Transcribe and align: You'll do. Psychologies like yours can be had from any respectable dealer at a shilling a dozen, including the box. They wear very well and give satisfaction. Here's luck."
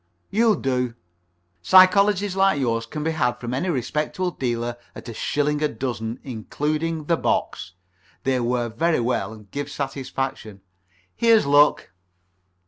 You'll 0.31 0.55
do. 0.55 0.95
Psychologies 1.63 2.35
like 2.35 2.59
yours 2.59 2.87
can 2.87 3.03
be 3.03 3.11
had 3.11 3.33
from 3.39 3.53
any 3.53 3.69
respectable 3.69 4.31
dealer 4.31 4.77
at 4.95 5.07
a 5.07 5.13
shilling 5.13 5.61
a 5.61 5.67
dozen, 5.67 6.19
including 6.23 7.03
the 7.05 7.17
box. 7.17 7.73
They 8.23 8.39
wear 8.39 8.67
very 8.69 8.99
well 8.99 9.31
and 9.31 9.51
give 9.51 9.69
satisfaction. 9.69 10.61
Here's 11.15 11.45
luck." 11.45 11.91